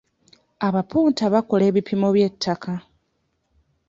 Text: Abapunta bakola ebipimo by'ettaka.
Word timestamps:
Abapunta 0.67 1.23
bakola 1.33 1.63
ebipimo 1.69 2.07
by'ettaka. 2.15 2.73